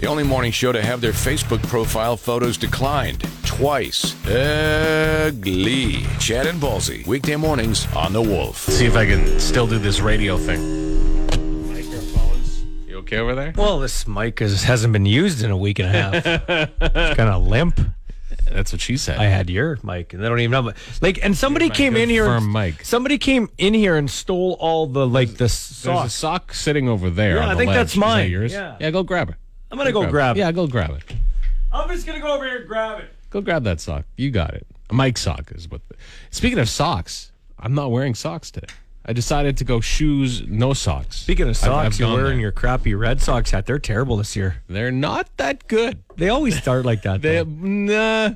[0.00, 4.14] The only morning show to have their Facebook profile photos declined twice.
[4.26, 6.04] Ugly.
[6.20, 7.04] Chad and Ballsy.
[7.06, 8.58] Weekday mornings on The Wolf.
[8.58, 11.66] See if I can still do this radio thing.
[11.72, 12.64] Microphones.
[12.86, 13.52] You okay over there?
[13.56, 16.14] Well, this mic is, hasn't been used in a week and a half.
[16.80, 17.80] it's kind of limp.
[18.52, 19.18] That's what she said.
[19.18, 20.72] I had your mic, and they don't even know.
[21.02, 22.24] Like, and somebody my came in here.
[22.24, 22.84] firm and, mic.
[22.84, 26.06] Somebody came in here and stole all the like the There's sauce.
[26.06, 27.36] a sock sitting over there.
[27.36, 27.76] Yeah, on I the think ledge.
[27.76, 28.30] that's Is that mine.
[28.30, 28.52] yours?
[28.52, 28.76] Yeah.
[28.80, 29.34] yeah, go grab it.
[29.70, 30.40] I'm gonna go grab it.
[30.40, 31.02] Yeah, go grab it.
[31.72, 33.10] I'm just gonna go over here and grab it.
[33.30, 34.04] Go grab that sock.
[34.16, 34.66] You got it.
[34.90, 35.86] A mic sock is what.
[35.88, 35.96] The,
[36.30, 38.68] speaking of socks, I'm not wearing socks today.
[39.04, 41.16] I decided to go shoes, no socks.
[41.16, 42.40] Speaking of I've- socks, I've you're wearing there.
[42.40, 43.64] your crappy Red Sox hat.
[43.66, 44.62] They're terrible this year.
[44.68, 46.02] They're not that good.
[46.16, 47.22] They always start like that.
[47.22, 47.44] They though.
[47.44, 48.30] nah,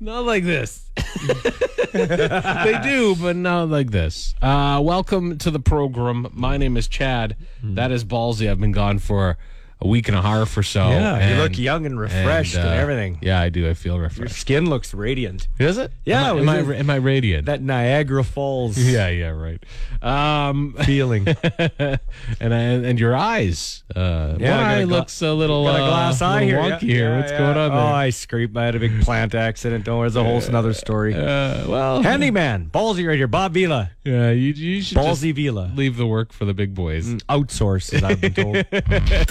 [0.00, 0.84] not like this.
[1.92, 4.34] they do, but not like this.
[4.42, 6.28] Uh, welcome to the program.
[6.32, 7.36] My name is Chad.
[7.60, 7.74] Hmm.
[7.74, 8.50] That is ballsy.
[8.50, 9.38] I've been gone for
[9.82, 10.88] a week and a half or so.
[10.90, 13.18] Yeah, you look young and refreshed and uh, everything.
[13.22, 13.68] Yeah, I do.
[13.68, 14.18] I feel refreshed.
[14.18, 15.48] Your skin looks radiant.
[15.58, 15.90] Is it?
[16.04, 17.46] Yeah, Am I, am, was I, am I radiant?
[17.46, 19.62] That Niagara Falls yeah, yeah, right.
[20.02, 21.26] Um, feeling.
[21.78, 23.82] and I, and your eyes.
[23.94, 26.62] Uh, Yeah, one I eye gla- looks a little Got a uh, glass eye little
[26.62, 26.72] here.
[26.76, 26.94] wonky yeah.
[26.94, 27.10] here.
[27.10, 27.38] Yeah, What's yeah.
[27.38, 27.78] going on there?
[27.80, 28.56] Oh, I scraped.
[28.56, 29.84] I had a big plant accident.
[29.84, 31.14] Don't worry, it's a whole another story.
[31.14, 33.28] uh, well, Handyman, ballsy right here.
[33.28, 35.70] Bob Vila, yeah, you, you should just ballsy Vila.
[35.74, 37.06] leave the work for the big boys.
[37.28, 38.54] Outsource, as I've been told.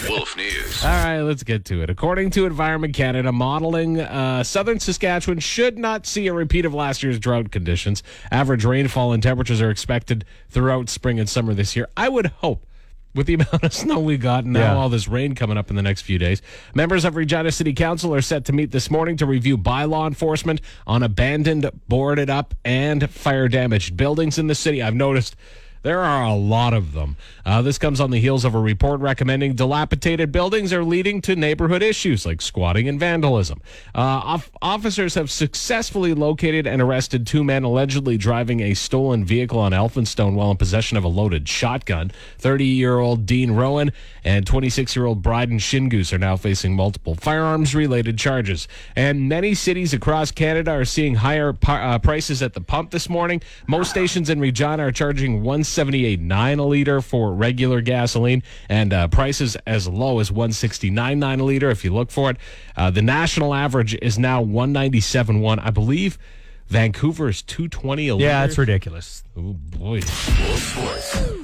[0.08, 0.84] Wolf News.
[0.84, 1.90] All right, let's get to it.
[1.90, 7.02] According to Environment Canada, modeling uh, southern Saskatchewan should not see a repeat of last
[7.02, 8.02] year's drought conditions.
[8.30, 11.88] Average rainfall and temperatures are expected throughout spring and summer this year.
[11.96, 12.66] I would hope.
[13.12, 14.76] With the amount of snow we got and now Yeah.
[14.76, 16.40] all this rain coming up in the next few days,
[16.76, 20.60] members of Regina City Council are set to meet this morning to review bylaw enforcement
[20.86, 24.80] on abandoned, boarded up, and fire damaged buildings in the city.
[24.80, 25.34] I've noticed
[25.82, 27.16] there are a lot of them.
[27.44, 31.34] Uh, this comes on the heels of a report recommending dilapidated buildings are leading to
[31.34, 33.60] neighborhood issues like squatting and vandalism.
[33.94, 39.58] Uh, off- officers have successfully located and arrested two men allegedly driving a stolen vehicle
[39.58, 42.12] on Elphinstone while in possession of a loaded shotgun.
[42.38, 43.92] 30 year old Dean Rowan
[44.22, 48.68] and 26 year old Bryden Shingoose are now facing multiple firearms related charges.
[48.96, 53.40] And many cities across Canada are seeing higher uh, prices at the pump this morning.
[53.66, 55.42] Most stations in Regina are charging
[55.76, 61.70] 178.9 a liter for regular gasoline and uh, prices as low as 169.9 a liter
[61.70, 62.36] if you look for it.
[62.76, 65.60] Uh, the national average is now 197.1.
[65.62, 66.18] I believe
[66.66, 68.24] Vancouver is 220 a liter.
[68.26, 69.24] yeah, it's ridiculous.
[69.36, 70.00] Oh boy.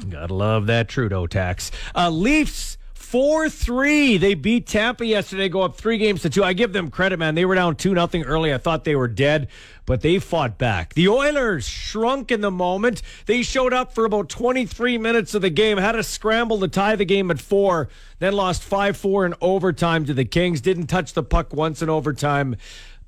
[0.09, 1.71] Gotta love that Trudeau tax.
[1.95, 2.79] Uh, Leafs.
[2.97, 4.17] 4 3.
[4.17, 6.43] They beat Tampa yesterday, go up three games to two.
[6.43, 7.35] I give them credit, man.
[7.35, 8.53] They were down 2 nothing early.
[8.53, 9.49] I thought they were dead,
[9.85, 10.95] but they fought back.
[10.95, 13.03] The Oilers shrunk in the moment.
[13.27, 16.97] They showed up for about 23 minutes of the game, had a scramble to tie
[16.97, 20.63] the game at four, then lost 5 4 in overtime to the Kings.
[20.63, 22.57] Didn't touch the puck once in overtime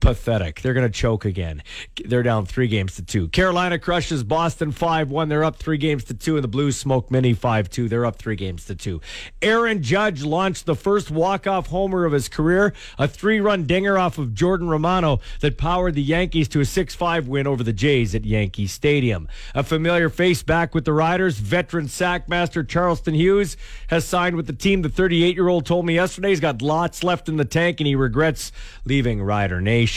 [0.01, 0.63] pathetic.
[0.63, 1.63] They're going to choke again.
[2.05, 3.29] They're down three games to two.
[3.29, 5.29] Carolina crushes Boston 5 1.
[5.29, 6.37] They're up three games to two.
[6.37, 7.89] And the Blues smoke Mini 5 2.
[7.89, 9.01] They're up three games to two.
[9.43, 13.99] Aaron Judge launched the first walk off homer of his career, a three run dinger
[13.99, 17.73] off of Jordan Romano that powered the Yankees to a 6 5 win over the
[17.73, 19.29] Jays at Yankee Stadium.
[19.55, 23.57] A familiar face back with the Riders, veteran sackmaster Charleston Hughes
[23.89, 24.83] has signed with the team.
[24.83, 27.87] The 38 year old told me yesterday he's got lots left in the tank and
[27.87, 28.53] he regrets
[28.85, 29.88] leaving Rider Nation.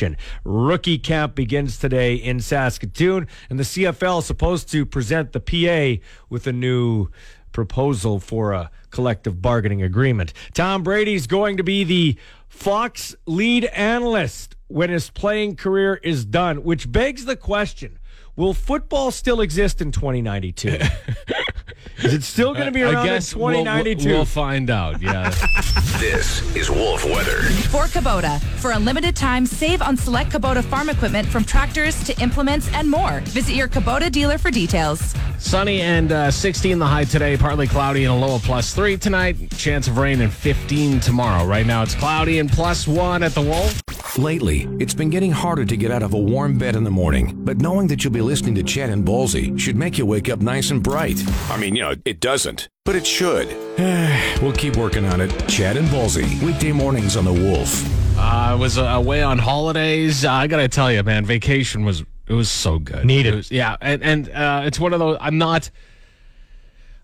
[0.44, 6.02] Rookie camp begins today in Saskatoon, and the CFL is supposed to present the PA
[6.30, 7.08] with a new
[7.52, 10.34] proposal for a collective bargaining agreement.
[10.54, 16.64] Tom Brady's going to be the Fox lead analyst when his playing career is done,
[16.64, 17.98] which begs the question
[18.36, 20.70] Will football still exist in 2092?
[21.98, 24.08] is it still going to be around I guess in 2092?
[24.08, 25.02] We'll, we'll find out.
[25.02, 25.34] Yeah.
[26.00, 27.42] This is Wolf Weather.
[27.70, 28.42] For Kubota.
[28.60, 32.90] For a limited time, save on select Kubota farm equipment from tractors to implements and
[32.90, 33.20] more.
[33.26, 35.14] Visit your Kubota dealer for details.
[35.38, 38.98] Sunny and uh, 16 the high today, partly cloudy and a low of plus three
[38.98, 39.36] tonight.
[39.58, 41.46] Chance of rain and 15 tomorrow.
[41.46, 43.82] Right now it's cloudy and plus one at the Wolf.
[44.18, 47.34] Lately, it's been getting harder to get out of a warm bed in the morning,
[47.46, 50.42] but knowing that you'll be listening to Chad and Ballsy should make you wake up
[50.42, 51.22] nice and bright.
[51.50, 53.48] I mean, you know, it doesn't, but it should.
[54.42, 55.30] we'll keep working on it.
[55.48, 58.18] Chad and Ballsy, weekday mornings on The Wolf.
[58.18, 60.26] I was uh, away on holidays.
[60.26, 63.06] I got to tell you, man, vacation was it was so good.
[63.06, 63.34] Needed.
[63.34, 65.18] It was- yeah, and and uh, it's one of those.
[65.22, 65.70] I'm not.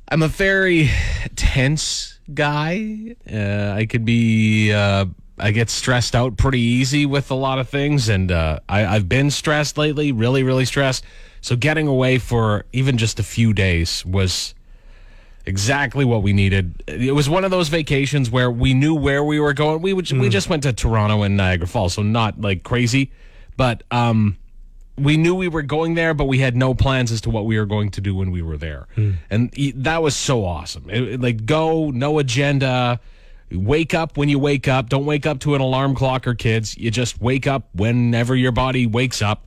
[0.10, 0.90] I'm a very
[1.36, 3.16] tense guy.
[3.32, 4.72] Uh, I could be.
[4.74, 5.06] Uh,
[5.40, 9.08] I get stressed out pretty easy with a lot of things, and uh, I, I've
[9.08, 11.04] been stressed lately, really, really stressed.
[11.42, 14.56] So getting away for even just a few days was
[15.48, 16.84] exactly what we needed.
[16.88, 19.82] It was one of those vacations where we knew where we were going.
[19.82, 23.12] We would, we just went to Toronto and Niagara Falls, so not like crazy,
[23.56, 24.38] but um,
[24.98, 27.58] we knew we were going there, but we had no plans as to what we
[27.58, 28.88] were going to do when we were there,
[29.30, 30.90] and e- that was so awesome.
[30.90, 33.00] It- it, like go, no agenda.
[33.50, 34.90] Wake up when you wake up.
[34.90, 36.78] Don't wake up to an alarm clock or kids.
[36.78, 39.46] You just wake up whenever your body wakes up,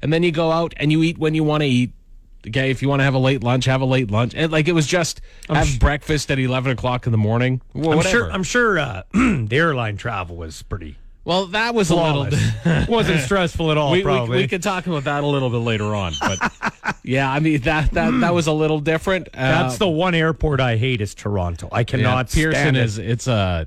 [0.00, 1.90] and then you go out and you eat when you want to eat.
[2.46, 4.34] Okay, if you want to have a late lunch, have a late lunch.
[4.34, 7.60] And like it was just have breakfast at eleven o'clock in the morning.
[7.74, 8.16] Well, I'm whatever.
[8.16, 8.32] sure.
[8.32, 12.24] I'm sure uh, the airline travel was pretty well, that was a little.
[12.24, 12.88] flawless.
[12.88, 13.92] wasn't stressful at all.
[13.92, 14.38] we, we, probably.
[14.38, 16.52] we could talk about that a little bit later on, but
[17.02, 19.28] yeah, I mean that that that was a little different.
[19.28, 21.68] Uh, That's the one airport I hate is Toronto.
[21.70, 22.84] I yeah, cannot Pearson stand it.
[22.84, 23.66] is it's a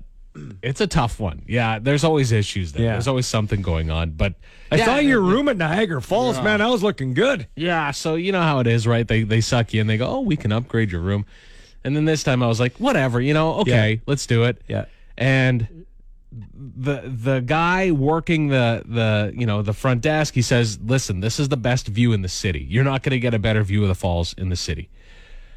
[0.61, 1.43] it's a tough one.
[1.47, 2.83] Yeah, there's always issues there.
[2.83, 2.91] Yeah.
[2.93, 4.33] There's always something going on, but
[4.71, 6.61] I yeah, saw your room at Niagara Falls, man.
[6.61, 7.47] I was looking good.
[7.55, 9.07] Yeah, so you know how it is, right?
[9.07, 11.25] They they suck you and they go, "Oh, we can upgrade your room."
[11.83, 13.99] And then this time I was like, "Whatever, you know, okay, Yeah.
[14.07, 14.85] let's do it." Yeah.
[15.17, 15.85] And
[16.31, 21.39] the the guy working the the you know the front desk, he says, "Listen, this
[21.39, 22.65] is the best view in the city.
[22.67, 24.89] You're not going to get a better view of the falls in the city."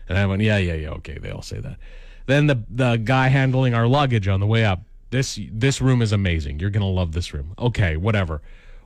[0.08, 1.78] And I went, "Yeah, yeah, yeah, okay." They all say that.
[2.26, 6.12] Then the the guy handling our luggage on the way up, this this room is
[6.12, 6.60] amazing.
[6.60, 7.54] You're gonna love this room.
[7.58, 8.42] Okay, whatever.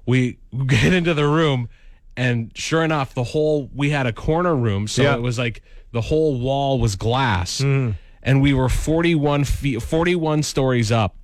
[0.07, 1.69] We get into the room,
[2.17, 5.15] and sure enough, the whole we had a corner room, so Yeah.
[5.15, 7.95] it was like the whole wall was glass, mm.
[8.23, 11.17] and we were 41 feet, 41 stories up,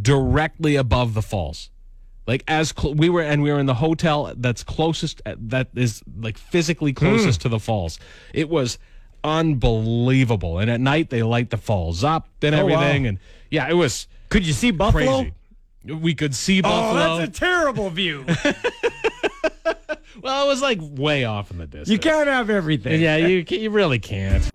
[0.00, 1.70] directly above the falls.
[2.26, 6.02] Like as cl- we were, and we were in the hotel that's closest, that is
[6.18, 6.96] like physically mm.
[6.96, 7.98] closest to the falls.
[8.32, 8.78] It was
[9.24, 10.58] unbelievable.
[10.58, 12.72] And at night they light the falls up and Oh, wow.
[12.80, 13.18] everything, and
[13.50, 15.22] yeah, it was Could you see Buffalo?
[15.22, 15.32] crazy.
[16.00, 17.18] We could see Oh, Buffalo.
[17.18, 18.24] that's a terrible view.
[20.22, 21.88] well, it was like way off in the distance.
[21.88, 23.00] you can't have everything.
[23.00, 24.48] Yeah, you you really can't.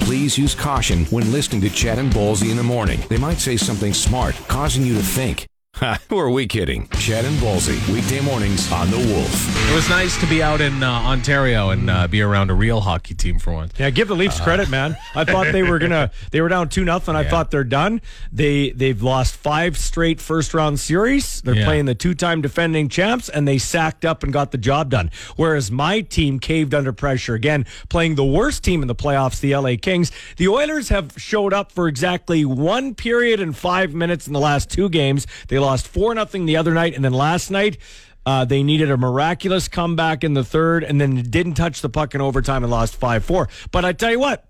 [0.00, 3.00] Please use caution when listening to Chad and Ballsy in the morning.
[3.08, 5.46] They might say something smart, causing you to think.
[5.76, 6.88] Ha, who are we kidding?
[7.00, 9.70] Chad and Ballsy, weekday mornings on The Wolf.
[9.70, 12.82] It was nice to be out in uh, Ontario and uh, be around a real
[12.82, 13.72] hockey team for once.
[13.78, 14.98] Yeah, give the Leafs credit, man.
[15.14, 16.10] I thought they were gonna.
[16.30, 17.16] They were down two nothing.
[17.16, 18.02] I thought they're done.
[18.30, 21.40] They they've lost five straight first round series.
[21.40, 21.64] They're Yeah.
[21.64, 25.10] playing the two time defending champs, and they sacked up and got the job done.
[25.36, 29.56] Whereas my team caved under pressure again, playing the worst team in the playoffs, the
[29.56, 30.12] LA Kings.
[30.36, 34.70] The Oilers have showed up for exactly one period and five minutes in the last
[34.70, 35.26] two games.
[35.48, 37.78] They lost four nothing the other night, and then last night.
[38.26, 42.14] Uh, they needed a miraculous comeback in the third and then didn't touch the puck
[42.14, 43.48] in overtime and lost 5 4.
[43.72, 44.46] But I tell you what,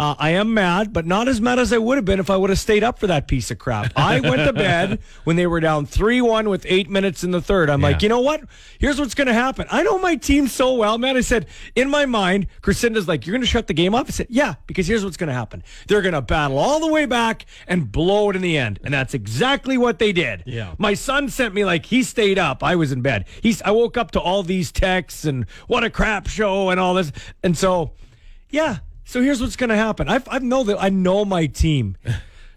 [0.00, 2.36] uh, I am mad, but not as mad as I would have been if I
[2.36, 3.92] would have stayed up for that piece of crap.
[3.96, 7.42] I went to bed when they were down 3 1 with eight minutes in the
[7.42, 7.68] third.
[7.68, 8.42] I'm like, you know what?
[8.78, 9.66] Here's what's going to happen.
[9.70, 11.16] I know my team so well, man.
[11.16, 14.06] I said, in my mind, Crescendo's like, you're going to shut the game off?
[14.08, 15.64] I said, yeah, because here's what's going to happen.
[15.88, 18.78] They're going to battle all the way back and blow it in the end.
[18.84, 20.44] And that's exactly what they did.
[20.46, 20.74] Yeah.
[20.78, 22.62] My son sent me like he stayed up.
[22.62, 23.26] I was in bed.
[23.42, 26.94] He's I woke up to all these texts and what a crap show and all
[26.94, 27.10] this.
[27.42, 27.94] And so,
[28.50, 28.78] yeah.
[29.08, 30.06] So here's what's going to happen.
[30.08, 31.96] I I know that I know my team.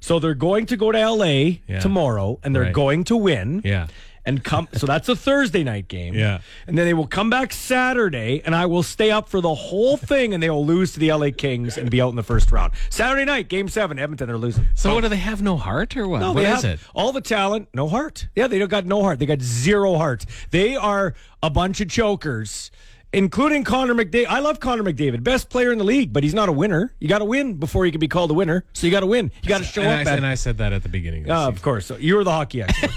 [0.04, 1.26] So they're going to go to LA
[1.68, 1.80] Yeah.
[1.80, 2.74] tomorrow and they're Right.
[2.74, 3.62] going to win.
[3.64, 3.86] Yeah.
[4.26, 6.16] And come so that's a Thursday night game.
[6.16, 6.40] Yeah.
[6.66, 9.98] And then they will come back Saturday and I will stay up for the whole
[9.98, 12.52] thing and they will lose to the LA Kings and be out in the first
[12.52, 12.74] round.
[12.90, 14.66] Saturday night, game seven, Edmonton, they're losing.
[14.74, 15.44] So, what do they have?
[15.44, 16.22] No heart or what?
[16.22, 16.80] No, What is it?
[16.96, 18.28] all the talent, no heart.
[18.36, 19.20] Yeah, they don't got no heart.
[19.20, 20.26] They got zero heart.
[20.50, 22.72] They are a bunch of chokers,
[23.14, 24.28] including Connor McDavid.
[24.28, 26.94] I love Connor McDavid, best player in the league, but he's not a winner.
[27.00, 28.64] You got to win before you can be called a winner.
[28.74, 29.32] So you got to win.
[29.44, 30.08] You got to show and, up.
[30.08, 31.26] I, at- and I said that at the beginning.
[31.26, 32.92] Of Uh, of course, so you're the hockey expert.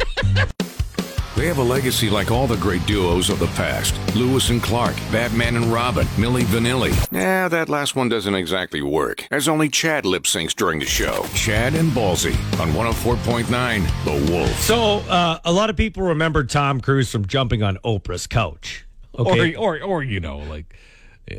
[1.37, 4.95] They have a legacy like all the great duos of the past Lewis and Clark,
[5.11, 6.95] Batman and Robin, Milli Vanilli.
[7.11, 11.27] Yeah, that last one doesn't exactly work, as only Chad lip syncs during the show.
[11.35, 14.61] Chad and Ballsy on 104.9 The Wolf.
[14.61, 18.84] so uh, a lot of people remember Tom Cruise from jumping on Oprah's couch.
[19.19, 19.55] Okay.
[19.55, 20.75] or, or or you know like
[21.31, 21.37] uh,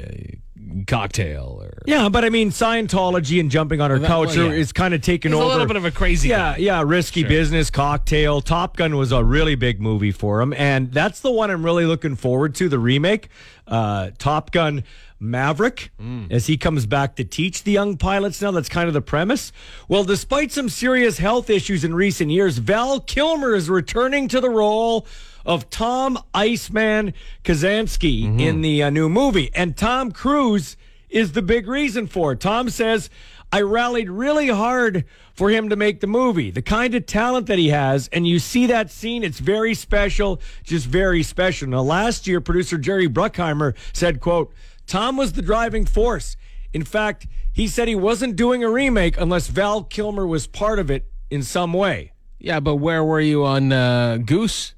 [0.87, 4.51] cocktail or yeah, but I mean Scientology and jumping on her Well, couch well, yeah.
[4.53, 5.51] is kind of taken He's a over.
[5.53, 6.57] little bit of a crazy Yeah, guy.
[6.57, 8.41] yeah, risky business, cocktail.
[8.41, 11.85] Top Gun was a really big movie for him, and that's the one I'm really
[11.85, 12.69] looking forward to.
[12.69, 13.29] The remake,
[13.67, 14.83] uh, Top Gun
[15.19, 16.31] Maverick, Mm.
[16.31, 18.41] as he comes back to teach the young pilots.
[18.41, 19.51] Now that's kind of the premise.
[19.87, 24.49] Well, despite some serious health issues in recent years, Val Kilmer is returning to the
[24.49, 25.05] role
[25.45, 28.39] of Tom Iceman Kazansky Mm-hmm.
[28.39, 30.77] in the uh, new movie, and Tom Cruise
[31.09, 32.39] is the big reason for it.
[32.39, 33.09] Tom says,
[33.51, 36.51] I rallied really hard for him to make the movie.
[36.51, 40.41] The kind of talent that he has, and you see that scene, it's very special,
[40.63, 41.69] just very special.
[41.69, 44.51] Now, last year, producer Jerry Bruckheimer said, quote,
[44.87, 46.35] Tom was the driving force.
[46.73, 50.91] In fact, he said he wasn't doing a remake unless Val Kilmer was part of
[50.91, 52.11] it in some way.
[52.39, 54.73] Yeah, but where were you on uh, Goose?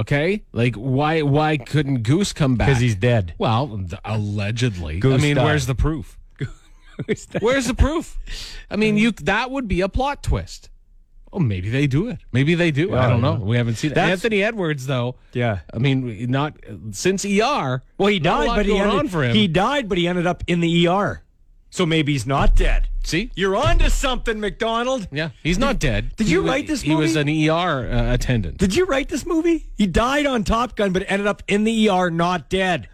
[0.00, 2.68] Okay, like why why couldn't Goose come back?
[2.68, 3.34] Because he's dead.
[3.38, 4.98] well, allegedly.
[4.98, 5.44] Goose I mean, died.
[5.44, 6.18] where's the proof?
[7.40, 8.16] Where's the proof?
[8.70, 10.70] I mean, you that would be a plot twist.
[11.32, 12.18] Oh, maybe they do it.
[12.30, 12.94] Maybe they do.
[12.94, 13.36] I I don't know.
[13.36, 13.44] know.
[13.44, 13.94] We haven't seen it.
[13.94, 15.16] That's- Anthony Edwards, though.
[15.32, 15.58] Yeah.
[15.72, 16.54] I mean, not
[16.92, 17.82] since ER.
[17.98, 19.34] Well, he died, but he ended, on for him.
[19.34, 21.23] he died, but he ended up in the ER.
[21.74, 22.86] So maybe he's not dead.
[23.02, 25.08] See, You're on to something, McDonald.
[25.10, 26.14] yeah, he's not dead.
[26.14, 26.94] did you He write this movie?
[26.94, 27.28] He was an?
[27.28, 28.58] ER uh, attendant.
[28.58, 29.66] Did you write this movie?
[29.76, 32.88] He died on Top Gun, but ended up in the ER, not dead.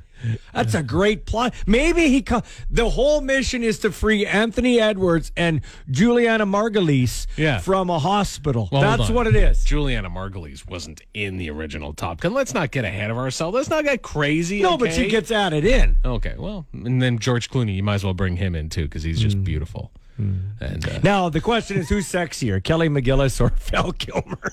[0.52, 1.54] That's a great plot.
[1.66, 2.22] Maybe he.
[2.22, 5.60] Co- the whole mission is to free Anthony Edwards and
[5.90, 7.58] Julianna Margulies Yeah.
[7.58, 8.68] from a hospital.
[8.70, 9.64] Well, That's what it is.
[9.64, 12.34] Julianna Margulies wasn't in the original Top Gun.
[12.34, 13.54] Let's not get ahead of ourselves.
[13.54, 14.62] Let's not get crazy.
[14.62, 15.96] No, but she gets added in.
[16.04, 19.02] Okay, well, and then George Clooney, you might as well bring him in too because
[19.02, 19.22] he's Mm.
[19.22, 19.90] just beautiful.
[20.18, 24.52] And uh, Now the question is, who's sexier, Kelly McGillis or Val Kilmer?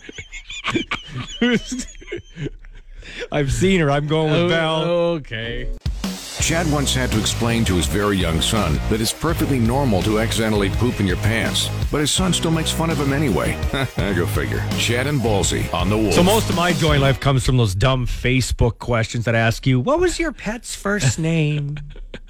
[3.31, 3.91] I've seen her.
[3.91, 4.83] I'm going with oh, Val.
[4.83, 5.69] okay.
[6.39, 10.19] Chad once had to explain to his very young son that it's perfectly normal to
[10.19, 13.53] accidentally poop in your pants, but his son still makes fun of him anyway.
[13.97, 14.63] I go figure.
[14.77, 16.13] Chad and Ballsy on the Wolf.
[16.13, 19.67] So most of my joy in life comes from those dumb Facebook questions that ask
[19.67, 21.77] you, "What was your pet's first name?"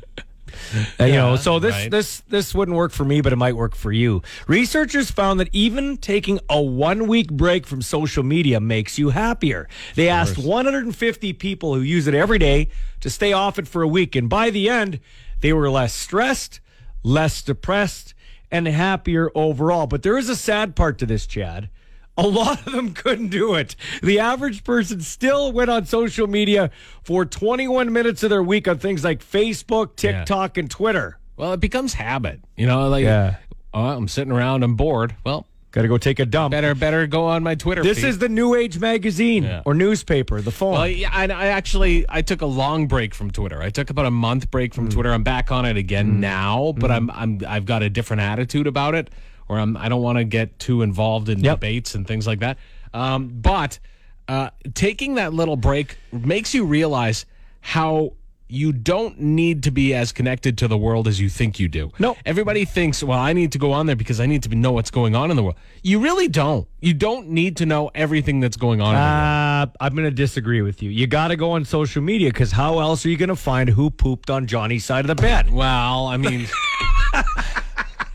[0.99, 1.91] And, you know, so this right.
[1.91, 4.21] this this wouldn't work for me, but it might work for you.
[4.47, 9.67] Researchers found that even taking a one week break from social media makes you happier.
[9.95, 12.69] They asked 150 people who use it every day
[13.01, 14.99] to stay off it for a week, and by the end,
[15.41, 16.59] they were less stressed,
[17.03, 18.13] less depressed,
[18.51, 19.87] and happier overall.
[19.87, 21.69] But there is a sad part to this, Chad.
[22.17, 23.75] A lot of them couldn't do it.
[24.01, 26.71] The average person still went on social media
[27.03, 30.19] for 21 minutes of their week on things like Facebook, Yeah.
[30.19, 31.19] TikTok, and Twitter.
[31.35, 32.41] Well, it becomes habit.
[32.55, 33.35] You know, like Yeah.
[33.73, 35.15] oh, I'm sitting around, I'm bored.
[35.23, 36.51] Well, Got to go take a dump.
[36.53, 37.83] better better go on my Twitter.
[37.83, 38.07] This feed.
[38.07, 39.61] is the New Age magazine Yeah.
[39.65, 40.71] or newspaper, the phone.
[40.71, 43.61] Well, yeah, I, I actually I took a long break from Twitter.
[43.61, 44.75] I took about a month break Mm.
[44.75, 45.13] from Twitter.
[45.13, 48.95] I'm back on it again now, but I'm I'm I've got a different attitude about
[48.95, 49.11] it,
[49.49, 51.57] or I'm I don't want to get too involved in Yep.
[51.59, 52.57] debates and things like that.
[52.93, 53.79] Um, but
[54.27, 57.25] uh, taking that little break makes you realize
[57.61, 58.13] how
[58.49, 61.91] you don't need to be as connected to the world as you think you do.
[61.99, 62.15] No.
[62.25, 64.89] Everybody thinks, well, I need to go on there because I need to know what's
[64.89, 65.57] going on in the world.
[65.83, 66.65] You really don't.
[66.79, 69.69] You don't need to know everything that's going on in the world.
[69.79, 70.89] Uh, I'm going to disagree with you.
[70.89, 73.67] You got to go on social media because how else are you going to find
[73.69, 75.51] who pooped on Johnny's side of the bed?
[75.51, 76.47] Well, I mean.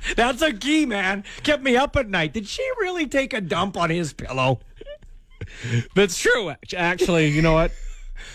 [0.16, 1.24] That's a key, man.
[1.42, 2.32] Kept me up at night.
[2.32, 4.60] Did she really take a dump on his pillow?
[5.94, 6.52] That's true.
[6.76, 7.72] Actually, you know what?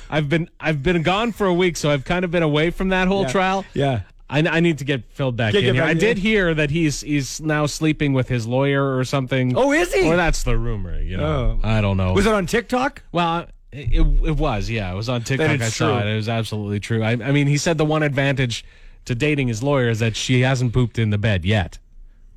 [0.09, 2.89] I've been I've been gone for a week, so I've kind of been away from
[2.89, 3.27] that whole Yeah.
[3.31, 3.65] trial.
[3.73, 4.01] Yeah.
[4.29, 5.75] I, I need to get filled back Get- in.
[5.75, 5.97] get back I in.
[5.99, 9.55] did hear that he's he's now sleeping with his lawyer or something.
[9.57, 10.05] Oh, is he?
[10.05, 10.99] Or that's the rumor.
[11.01, 11.67] You know, Oh.
[11.67, 12.13] I don't know.
[12.13, 13.03] Was it on TikTok?
[13.13, 13.93] Well, it,
[14.25, 14.69] it was.
[14.69, 15.61] Yeah, it was on TikTok.
[15.61, 16.09] I saw true.
[16.09, 16.11] it.
[16.13, 17.03] It was absolutely true.
[17.03, 18.65] I, I mean, he said the one advantage
[19.07, 21.79] to dating his lawyer is that she hasn't pooped in the bed yet,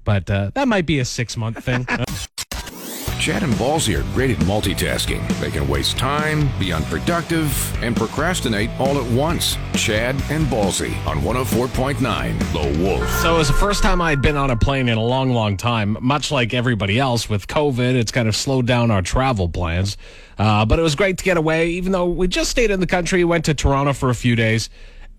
[0.04, 1.86] but uh, that might be a six month thing.
[3.20, 5.28] Chad and Ballsy are great at multitasking.
[5.40, 9.58] They can waste time, be unproductive, and procrastinate all at once.
[9.74, 13.06] Chad and Ballsy on 104.9 The Wolf.
[13.20, 15.58] So it was the first time I'd been on a plane in a long, long
[15.58, 15.98] time.
[16.00, 19.98] Much like everybody else with COVID, it's kind of slowed down our travel plans.
[20.38, 22.86] Uh, but it was great to get away, even though we just stayed in the
[22.86, 23.22] country.
[23.22, 24.70] Went to Toronto for a few days,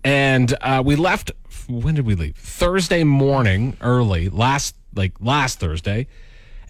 [0.02, 1.30] and uh, we left.
[1.68, 2.36] When did we leave?
[2.36, 6.06] Thursday morning, early last, like last Thursday.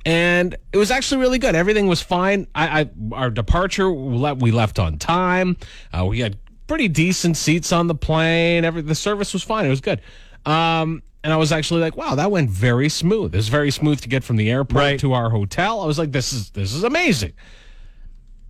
[0.05, 1.55] And it was actually really good.
[1.55, 2.49] Everything was fine.
[2.55, 5.57] I, I our departure we left on time.
[5.97, 8.65] Uh, we had pretty decent seats on the plane.
[8.65, 9.65] Every the service was fine.
[9.65, 10.01] It was good.
[10.45, 13.33] Um, and I was actually like, wow, that went very smooth.
[13.33, 15.01] It was very smooth to get from the airport Right.
[15.01, 15.81] to our hotel.
[15.81, 17.33] I was like, this is this is amazing.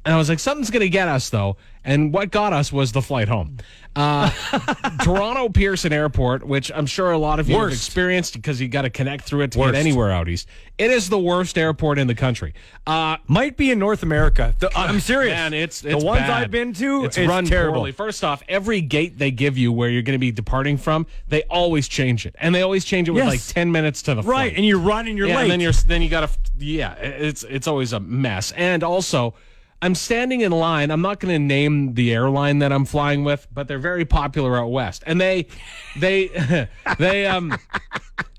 [0.04, 1.56] And I was like, something's going to get us, though.
[1.84, 3.58] And what got us was the flight home.
[3.94, 4.30] Uh,
[5.02, 8.82] Toronto Pearson Airport, which I'm sure a lot of you have experienced because you got
[8.82, 9.72] to connect through it to Worst.
[9.74, 10.48] get anywhere out east.
[10.78, 12.54] It is the worst airport in the country.
[12.86, 14.54] Uh, Might be in North America.
[14.58, 15.32] The- I'm serious.
[15.34, 16.30] Man, it's, the ones bad.
[16.30, 17.04] I've been to.
[17.04, 17.74] It's, It's, run terrible.
[17.80, 17.92] poorly.
[17.92, 21.42] First off, every gate they give you where you're going to be departing from, they
[21.44, 23.30] always change it, and they always change it with Yes.
[23.30, 24.52] like ten minutes to the Right, flight.
[24.56, 25.42] and you run and you're yeah, late.
[25.42, 28.52] and then you're then you gotta yeah, it's it's always a mess.
[28.52, 29.34] And also,
[29.82, 30.90] I'm standing in line.
[30.90, 34.56] I'm not going to name the airline that I'm flying with, but they're very popular
[34.56, 35.48] out west, and they
[35.98, 36.28] they
[36.98, 37.58] they um.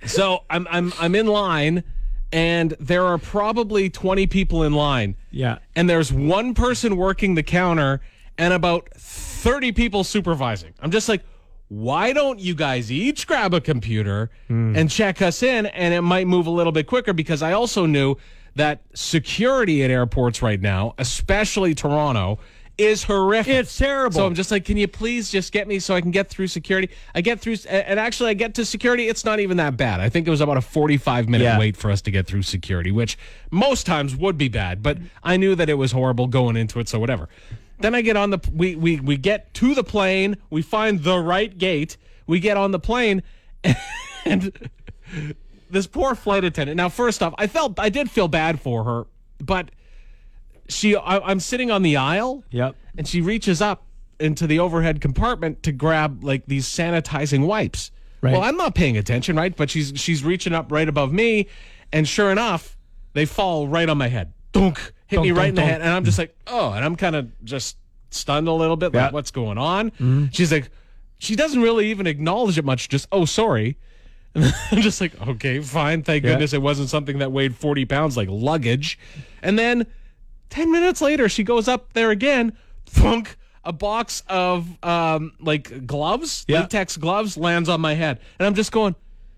[0.05, 1.83] So I'm I'm I'm in line,
[2.31, 5.15] and there are probably 20 people in line.
[5.31, 5.59] Yeah.
[5.75, 8.01] and there's one person working the counter
[8.37, 10.73] and about 30 people supervising.
[10.79, 11.23] I'm just like,
[11.69, 14.75] why don't you guys each grab a computer Hmm.
[14.75, 17.85] and check us in and it might move a little bit quicker because I also
[17.85, 18.15] knew
[18.55, 22.39] that security at airports right now, especially Toronto,
[22.77, 23.53] is horrific.
[23.53, 24.15] It's terrible.
[24.15, 26.47] So I'm just like, can you please just get me so I can get through
[26.47, 26.89] security?
[27.13, 29.07] I get through, and actually, I get to security.
[29.07, 29.99] It's not even that bad.
[29.99, 31.59] I think it was about a 45 minute Yeah.
[31.59, 33.15] wait for us to get through security, which
[33.51, 34.81] most times would be bad.
[34.81, 37.29] But I knew that it was horrible going into it, so whatever.
[37.79, 40.37] Then I get on the we we we get to the plane.
[40.49, 41.97] We find the right gate.
[42.25, 43.21] We get on the plane,
[44.25, 44.51] and
[45.73, 46.77] this poor flight attendant.
[46.77, 49.07] Now, first off, I felt I did feel bad for her,
[49.39, 49.71] but
[50.69, 52.43] she I, I'm sitting on the aisle.
[52.51, 52.75] Yep.
[52.97, 53.83] And she reaches up
[54.19, 57.91] into the overhead compartment to grab like these sanitizing wipes.
[58.21, 58.31] Right.
[58.31, 59.53] Well, I'm not paying attention, right?
[59.55, 61.47] But she's she's reaching up right above me,
[61.91, 62.77] and sure enough,
[63.13, 64.31] they fall right on my head.
[64.53, 65.71] Dunk, hit Dunk, me right dunk, in the dunk.
[65.71, 67.77] head, and I'm just like, oh, and I'm kind of just
[68.11, 69.89] stunned a little bit, like what's going on?
[69.91, 70.25] Mm-hmm.
[70.31, 70.69] She's like,
[71.17, 72.87] she doesn't really even acknowledge it much.
[72.87, 73.77] Just oh, sorry.
[74.35, 76.03] And I'm just like, okay, fine.
[76.03, 76.31] Thank Yeah.
[76.31, 78.97] goodness it wasn't something that weighed 40 pounds like luggage.
[79.41, 79.85] And then
[80.49, 82.53] 10 minutes later, she goes up there again,
[82.85, 86.61] thunk, a box of um, like gloves, Yeah.
[86.61, 88.19] latex gloves, lands on my head.
[88.39, 88.95] And I'm just going,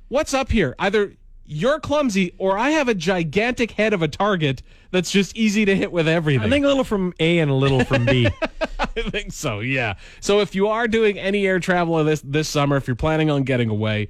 [0.07, 0.75] what's up here?
[0.79, 1.13] Either
[1.47, 5.75] you're clumsy or I have a gigantic head of a target that's just easy to
[5.75, 6.47] hit with everything.
[6.47, 8.27] I think a little from A and a little from B.
[8.79, 9.59] I think so.
[9.59, 9.93] Yeah.
[10.21, 13.43] So if you are doing any air travel this this summer, if you're planning on
[13.43, 14.07] getting away,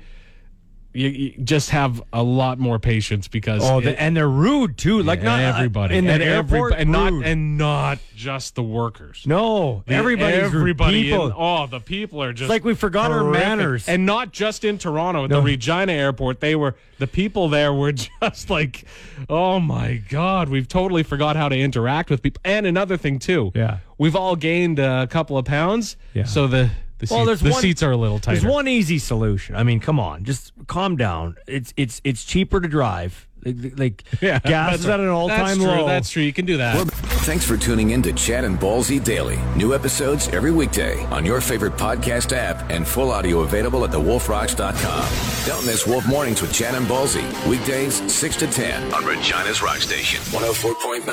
[0.96, 4.78] you, you just have a lot more patience because oh, it- the, and they're rude
[4.78, 5.04] too.
[5.04, 8.64] Like not uh, everybody in the and airport, everybody, and not and not just the
[8.64, 9.24] workers.
[9.26, 11.04] no, The- everybody's everybody.
[11.04, 11.28] People.
[11.28, 13.88] in- oh, the people are just It's like we forgot our manners.
[13.88, 15.38] and not just in Toronto at No.
[15.42, 16.40] the Regina Airport.
[16.40, 18.86] They were the people there were just like,
[19.30, 22.42] oh my god, we've totally forgot how to interact with people.
[22.46, 23.80] And another thing too, Yeah.
[23.98, 25.98] we've all gained a couple of pounds.
[26.14, 26.24] Yeah.
[26.24, 28.40] So the the, Well, seat- there's the one- seats are a little tighter.
[28.40, 29.56] There's one easy solution.
[29.56, 31.36] I mean, come on, just calm down.
[31.48, 33.28] It's it's it's cheaper to drive.
[33.44, 35.86] Like, like yeah, gas that's is at an all time low.
[35.86, 36.24] That's true.
[36.24, 36.88] You can do that.
[37.28, 39.38] Thanks for tuning in to Chad and Ballsy Daily.
[39.56, 45.46] New episodes every weekday on your favorite podcast app and full audio available at thewolfrocks.com.
[45.48, 47.24] Don't miss Wolf Mornings with Chad and Ballsy.
[47.48, 50.22] Weekdays 6 to 10 on Regina's Rock Station.
[50.32, 51.06] 104.9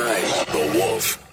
[0.73, 1.32] The Wolf.